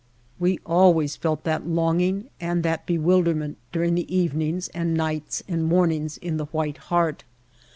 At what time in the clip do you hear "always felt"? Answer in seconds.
0.65-1.43